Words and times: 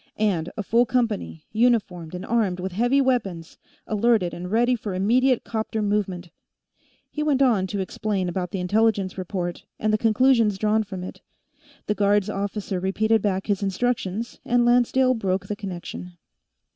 And 0.17 0.49
a 0.57 0.63
full 0.63 0.87
company, 0.87 1.43
uniformed 1.51 2.15
and 2.15 2.25
armed 2.25 2.59
with 2.59 2.71
heavy 2.71 2.99
weapons, 2.99 3.59
alerted 3.85 4.33
and 4.33 4.49
ready 4.49 4.75
for 4.75 4.95
immediate 4.95 5.43
'copter 5.43 5.79
movement." 5.83 6.31
He 7.11 7.21
went 7.21 7.43
on 7.43 7.67
to 7.67 7.79
explain 7.81 8.27
about 8.27 8.49
the 8.49 8.59
intelligence 8.59 9.15
report 9.15 9.63
and 9.77 9.93
the 9.93 9.99
conclusions 9.99 10.57
drawn 10.57 10.83
from 10.83 11.03
it. 11.03 11.21
The 11.85 11.93
guards 11.93 12.31
officer 12.31 12.79
repeated 12.79 13.21
back 13.21 13.45
his 13.45 13.61
instructions, 13.61 14.39
and 14.43 14.65
Lancedale 14.65 15.13
broke 15.13 15.45
the 15.45 15.55
connection. 15.55 16.13